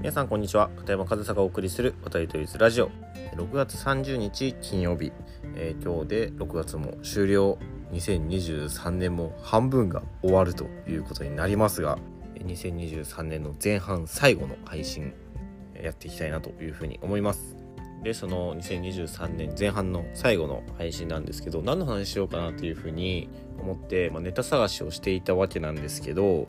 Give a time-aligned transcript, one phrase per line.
[0.00, 0.70] 皆さんこんにちは。
[0.78, 2.90] 片山和沙がお送りする渡りとりずラジオ
[3.36, 5.12] 6月30日金曜日、
[5.54, 7.58] えー、今日で6月も終了。
[7.92, 11.98] 2023年も半分が終わるということになりますが
[12.36, 15.12] 2023年の前半最後の配信
[15.74, 17.54] やっていきたいなというふうに思います。
[18.02, 26.46] でその2023年前半の最後の配信なんですけど何の話しようかなというふうに思って、まあ、ネタ探しをしていたわけなんですけど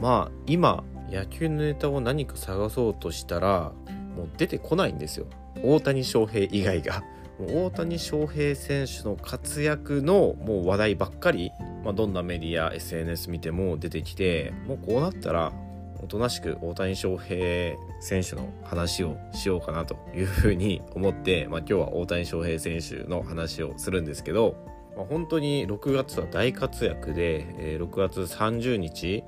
[0.00, 3.72] まあ今野球のネタを何か探そうとしたら
[4.16, 5.26] もう出てこないんですよ
[5.62, 7.04] 大谷翔平以外が。
[7.40, 11.50] 大谷翔平選手の活躍のもう話題ばっかり、
[11.82, 15.52] まあ、どんなメディア SNS 見ても出てきてもうこうなったら
[16.02, 24.54] おとなしく大谷翔平選手の話をしようかなというふうに思って、まあ、今日は大谷翔平選手の話をするんですけど、
[24.96, 29.24] まあ、本当に6月は大活躍で、えー、6月30日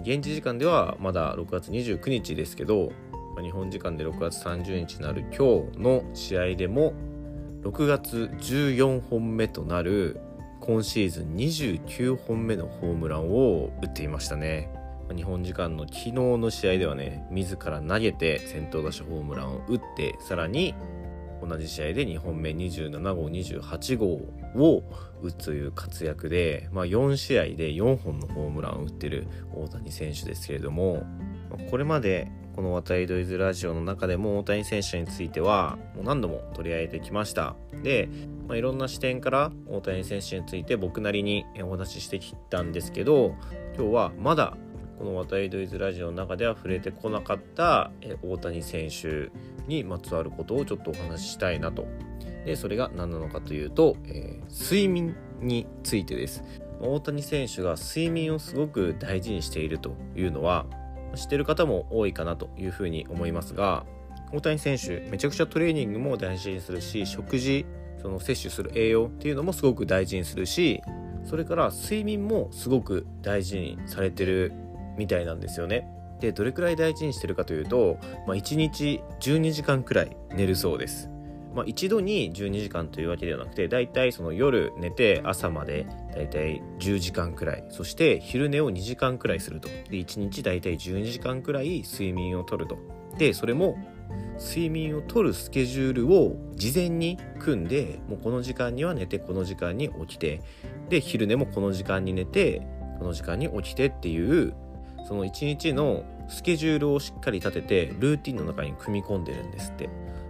[0.00, 2.92] 現地時間ではまだ6月29日ですけど
[3.42, 6.94] 日本時間で6月30日になる今日の試合でも
[7.62, 10.20] 6月14本目となる
[10.60, 14.70] 今シーズン29本目のホームランを打っていましたね。
[15.14, 20.74] 日本時間の昨日の試合ではね自ら投げて先頭打者ホームランを打ってさらに
[21.42, 24.06] 同じ試合で2本目27号28号
[24.54, 24.82] を
[25.22, 31.04] 打つという活躍で、まあ、4試合で4本のホームランを打ってる大谷選手ですけれども
[31.70, 37.54] これまでこの「渡りドイズラジオ」の中でも大谷選手についてはもう何度も取り上げてきました。
[37.82, 38.08] で、
[38.48, 43.34] まあ、いろんな視点から大谷選手について僕なりにお話ししてきたんですけど
[43.76, 44.56] 今日はまだ
[44.98, 47.90] この「渡りドイズラジオ」の中では触れてこなかった
[48.22, 49.30] 大谷選手
[49.66, 51.86] にまつわることをちょっとお話ししたいなと。
[52.44, 56.44] でそれが何なのかというと、えー、睡眠についてです。
[56.80, 60.66] 大谷選手が睡眠をすごく大事にしているというのは
[61.14, 63.86] 知ってる方も多いかなというふうに思いますが
[64.32, 67.64] 大谷選手めちゃくちゃトレーニングも大事にするし食事
[68.00, 70.82] その摂取する栄養っていうのもすごく大事にするし
[71.24, 74.52] それから睡眠もすごく大事にされてる
[74.96, 75.88] みたいなんですよね。
[76.20, 81.10] でどれくらい大事にしてるかというと、まあ、1日12時間くらい寝るそうです。
[81.54, 92.76] まあ、一度に12時間というわけではなくてだいたいその夜寝て朝までだいたい10時間くらいそして昼寝を2時間くらいするとで1日だいたい12時間くらい睡眠をとると
[93.16, 93.78] でそれも
[94.38, 100.42] 睡眠をとるスケジュールを事前に組んでもうこの時間には寝てこの時間に起きて
[100.90, 102.66] で昼寝もこの時間に寝て
[102.98, 104.54] この時間に起きてっていう
[105.06, 109.86] その1日のスケジュールをしっかり立ててルーティンの中に組み込んでるんですって、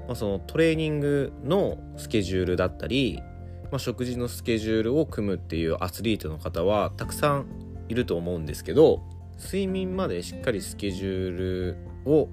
[0.07, 3.23] まあ、そのトレーニングのスケジュールだったり、
[3.71, 7.47] まあ、食事のスケジュールを組むっていうアスリートの方はたくさん
[7.89, 9.03] いると思うんですけど
[9.39, 12.29] 睡眠までしっかりスケジュールを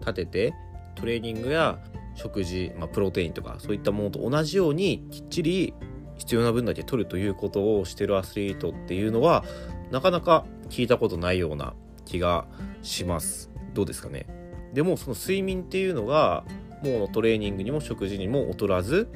[0.00, 0.54] 立てて
[0.96, 1.78] トレーニングや
[2.16, 5.74] 食事、まあ、プロテインとかそういったものと同じようにきっちり
[6.16, 9.44] 必要な分だけ取るということをしてるアスリートっていうのは
[9.90, 12.46] なかなか聞いたことないような気が
[12.82, 14.26] しますどうですかね
[14.72, 16.44] でもその睡眠っていうのが
[16.82, 19.08] もうトレーニングにも食事にも劣らず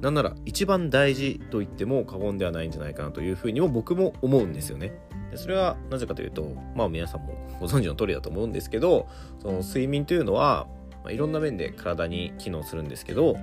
[0.00, 4.92] なんなら一番大事と言っても過言ではないんじゃないかなというふうにも僕も思うんですよね。
[5.30, 9.08] でそれはなぜかというとまあ皆さんもご存知の通りだと思うんですけど
[9.40, 10.66] その睡眠というのは、
[11.02, 13.36] まあ、いろんな面で体に機能するんですけど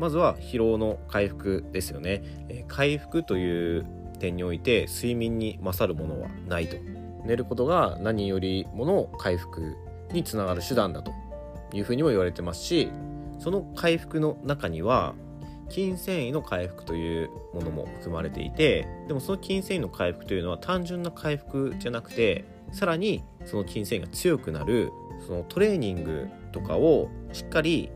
[0.00, 2.22] まずは疲労の回復ですよね。
[2.48, 3.86] え回復という
[4.18, 6.76] 点において睡眠に勝るものはないと
[7.24, 9.76] 寝ることが何よりもの回復
[10.12, 11.12] につながる手段だと
[11.72, 12.90] いうふうにも言われてますし
[13.38, 15.14] その回復の中には
[15.68, 24.90] 筋繊維の回復というものも含まれていてでもその筋繊維の回復というのは単純な回復じゃなくてさらにその筋繊維が強くなる
[25.26, 27.90] そのトレーニングとかをしっかり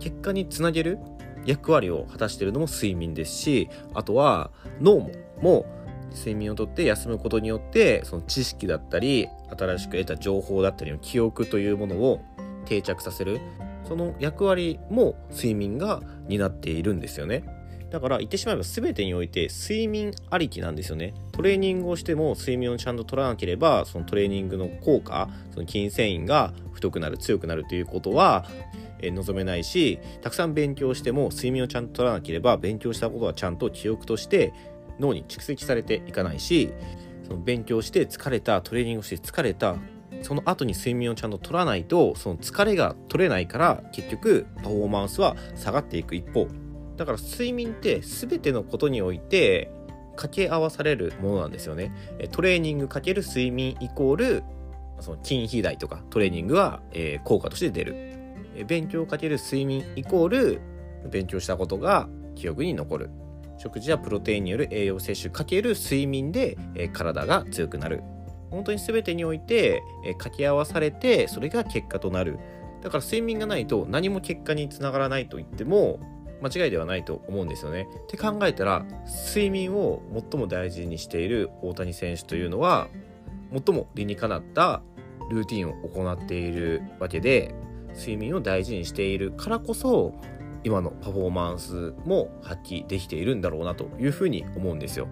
[0.00, 0.98] 結果につなげる
[1.46, 5.10] 役割を果たしているのも睡眠ですしあとは脳も
[5.40, 5.66] も
[6.14, 12.22] 睡眠をとって休むことによってその知識だったり新しく得た情報だったりの記憶というものを
[12.64, 13.40] 定着させる
[13.86, 17.44] その役割も睡眠が担っているんですよね。
[17.90, 21.14] だから言ってしまえば全てにおいて睡眠ありきなんですよね。
[21.32, 28.46] トレーニングをしても睡眠をちゃんと取らなければそのトレーニングの効果その筋繊維が太くなる強くなるということは
[29.00, 34.52] え望めないしたくさん勉強しても睡眠をちゃんと取らなければ勉強したことはちゃんと記憶として
[34.98, 36.72] 脳に蓄積されていかないし
[37.24, 39.76] その勉強して疲れたトレーニングをして疲れた
[40.22, 46.48] その後に睡眠をちゃんと取らないとその疲れが取れないから結局パフォーマンスは下がっていく一方。
[46.96, 49.70] だから睡眠って全てのことにおいて
[50.12, 51.92] 掛け合わされるものなんですよね。
[52.30, 54.44] トレーニングかける睡眠イコール
[55.00, 57.96] その筋肥大とかトレーニングは、え、効果として出る、
[58.66, 60.60] 勉強かける睡眠イコール
[61.10, 63.10] 勉強したことが記憶に残る。
[63.58, 68.02] 食事やプロテインによる栄養摂取かける睡眠で、え、体が強くなる
[68.50, 72.38] 本当に全てにおいて、え、掛け合わされてそれが結果となる
[72.82, 75.98] だから睡眠がないと何も結果につながらないと言っても
[76.42, 77.88] 間違いではないと思うんですよね。
[78.04, 78.84] って考えたら
[79.26, 82.88] 睡眠を最も大事にしている大谷選手というのは
[83.50, 84.82] 最も理にかなった
[85.30, 87.54] ルーティンを行っているわけで
[87.94, 90.12] 睡眠を大事にしているからこそ
[90.64, 95.06] 今のパフォーマンスも発揮できているんだろうなというふうに思うんですよ。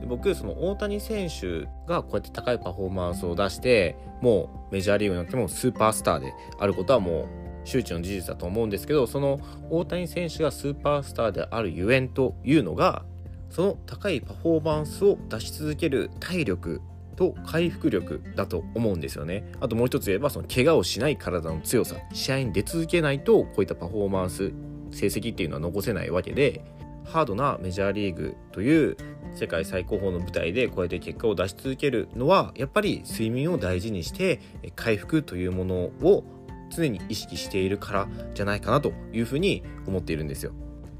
[0.00, 7.26] で僕その大谷選手がこうやって高いパフォーマンスを出してもうメジャーリーグになってもスーパースターであることはもう
[7.64, 9.40] 周知の事実だと思うんですけどその
[9.70, 13.04] 大谷選手がスーパースターであるゆえんというのが
[13.50, 16.80] その高いパフォーマンスを出し続ける体力
[17.16, 19.44] と回復力だと思うんですよね。
[19.60, 24.52] あともう一つ言えばその怪我をしない体の強さ試合に出続けないとこういったパフォーマンス
[24.90, 26.64] 成績っていうのは残せないわけで
[27.04, 28.96] ハードなメジャーリーグという
[29.34, 34.40] 世界最高峰の舞台でこうやって結果を出し続けるのはやっぱり睡眠を大事にして
[34.74, 36.24] 回復というものを
[36.70, 40.52] 常に意識しているからじゃないかなというふうに思っているんですよ。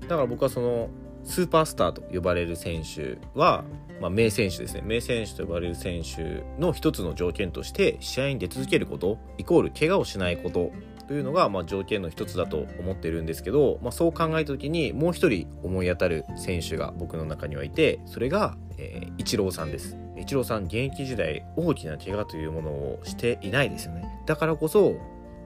[0.03, 0.89] だから僕はその
[1.25, 3.65] スーパースターと呼ばれる選手は、
[4.01, 4.83] まあ、名選手ですね。
[4.83, 10.73] 名選手と呼ばれる選手の一つの条件として試合に出続けることイコール怪我をしないこと
[11.09, 19.97] というのがまあ条件の一つだと思ってるんですけど、まあ、そう考えた時にもう一人思い当たる選手が僕の中にはいてそれが、えー、イチローさんです。
[20.19, 24.05] イチローさん現役時代大きな怪我というものをしていないですよね。
[24.27, 24.97] だからこそ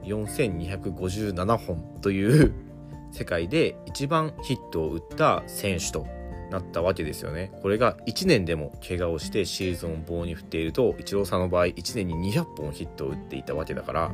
[0.03, 2.53] 4257本という
[3.13, 6.07] 世界で一番ヒットを打った選手と
[6.51, 7.53] なったわけですよね。
[7.63, 14.13] これが1年でも怪我をしてシーズンを棒に振っているとイチローさんの場合1年に200本ヒットを打っていたわけだから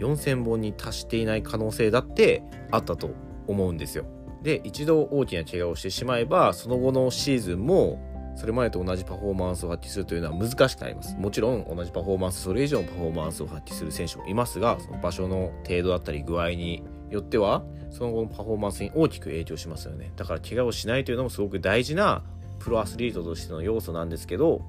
[0.00, 3.10] 4,000本に達していない可能性だってあったと
[3.46, 4.04] 思うんですよ。
[4.42, 8.00] で一度大きな怪我をしてしまえばその後のシーズンも
[8.36, 11.14] それまでと同じパフォーマンスを発揮するというのは難しくなります。
[11.16, 20.12] もちろん同じパフォーマンス、それ以上のパフォーマンスを発揮する選手もいますが、その場所の程度だったり具合によっては、その後のパフォーマンスに大きく影響しますよね。
[20.16, 22.22] だから怪我をしないというのもすごく大事な
[22.60, 24.62] プロアスリートとしての要素なんですけど、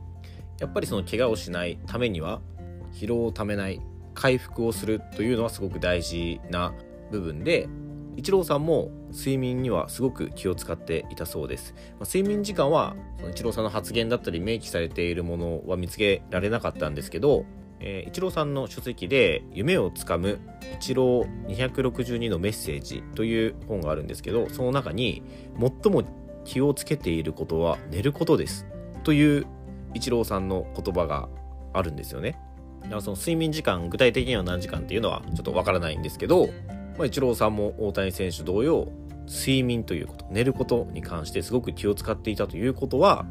[0.59, 2.41] やっぱりその怪我をしないためには、
[2.93, 3.79] 疲労をためない、
[4.13, 6.73] 回復をするというのはすごく大事な
[7.11, 7.67] 部分で、
[8.17, 17.45] イチローさんも睡眠にはすごく気を使っていたそうです、まあ、睡眠時間はそのイチローさんの発言だったり明記されているものは見つけられなかったんですけど、
[17.79, 20.39] えー、イチローさんの書籍で「夢をつかむ
[20.73, 25.23] イチロー262のメッセージ」という本があるんですけどその中に
[25.59, 26.03] 最も
[26.43, 28.65] 気をつけていることは寝ることです
[29.03, 29.45] という
[29.93, 31.29] イチローさんの言葉が
[31.73, 32.37] あるんですよね。
[33.01, 36.49] その睡眠時間具体的には何時間っていうのはちょっとわからないんですけど
[36.97, 38.91] まあ、イチローさんも大谷選手同様
[39.27, 43.25] 睡眠ということ寝ることに関してすごく気を使っていたということは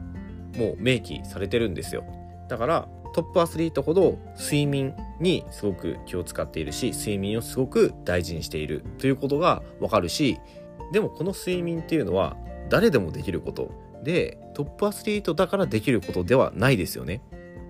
[0.56, 2.04] もう明記されてるんですよ。
[2.48, 10.38] だからトップアスリートほど睡眠にすごく気を使っているし睡眠をすごく大事にしているということがわかるし
[10.92, 12.36] でもこの睡眠っていうのは
[12.68, 17.20] 誰でもできることでトップアスリートだからできることではないですよね。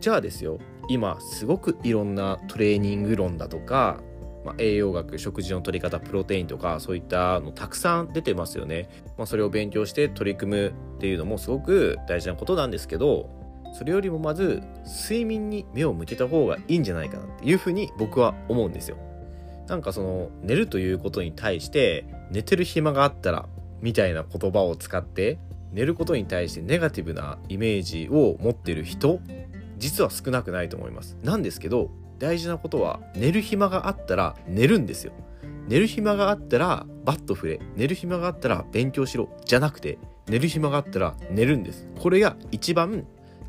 [0.01, 0.59] じゃあですよ
[0.91, 4.03] 今すごくいろんなトレーニング論だとか
[4.45, 13.29] まあ、栄養学食事の取り方プロテインとかそういったのたくさん出てますよね、まあ、それを勉強して取り組むっていうのもすごく大事なことなんですけど
[13.75, 18.97] それよりもまず睡眠に目を向けた方がいいんじゃないかなっていうふうに僕は思うんですよ。
[19.69, 23.47] なんかその寝るということに対して寝てる暇があったら
[23.81, 25.39] みたいな言葉を使って
[25.73, 29.21] 寝ることに対してネガティブなイメージを持ってる人
[29.81, 31.17] 実は少なくないと思います。
[31.25, 35.13] なんですけど大事なことは寝る暇があったら寝るんですよ。
[35.67, 37.61] 寝る暇があったらバット振れ。
[37.75, 39.29] 寝る暇があったら勉強しろ。
[39.45, 41.89] じゃなくて寝る暇があったら寝るんです。
[41.99, 43.07] これが一番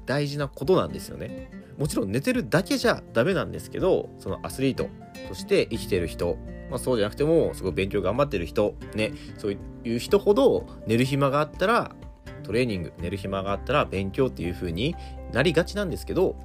[0.08, 1.52] 大事なことなんですよね。
[1.78, 4.88] もちろん寝てるだけじゃダメなんですけどそのアスリート
[5.28, 6.38] として生きてる人
[6.72, 11.96] まあ、そうじゃなくてもすごい勉強頑張ってる人ねそういう人ほど寝る暇があったら
[12.42, 14.96] トレーニング寝る暇があったら勉強っていう風に
[15.32, 16.36] なりがちなんですけど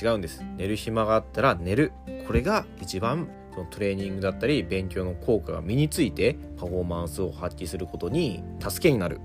[0.00, 0.42] 違うんです。
[0.56, 1.92] 寝る暇があったら寝る。
[2.26, 9.20] これが一番そのトレーニングだったり勉強の効果が身についてパフォーマンスを発揮することに助けになる。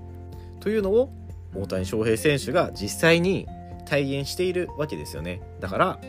[0.60, 1.10] というのを
[1.54, 3.48] 大谷翔平選手が実際に
[3.86, 5.40] 体現しているわけですよね。
[5.58, 6.00] だから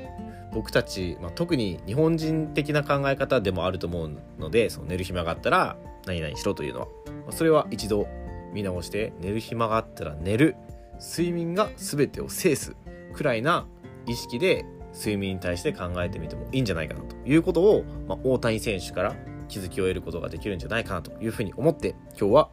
[0.53, 6.88] 僕たち、まあ、特に日本人的な考え方でもあると思うのでその寝る暇があったら何々しろというのは、
[7.27, 8.08] ま、それは一度
[8.53, 10.55] 見直して寝る暇があったら寝る
[11.00, 12.75] 睡眠が全てを制す
[13.13, 13.67] くらいな
[14.08, 19.15] 意識で睡眠に対して考えてみてもいいんじゃないかなということを、まあ、大谷選手から
[19.48, 22.50] 気づきを得ることができるんじゃないかなというふうに思って今日は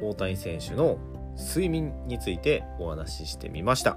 [0.00, 0.98] 大谷選手の
[1.36, 3.96] 睡眠についてお話ししてみました。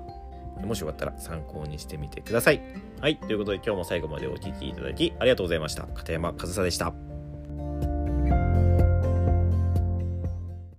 [0.64, 2.62] もしよかったら参考にしてみてください。
[3.02, 3.18] はい。
[3.18, 5.84] ということで今日も最後までお聴きいただきありがとうございました。
[5.84, 7.05] 片山和沙でした。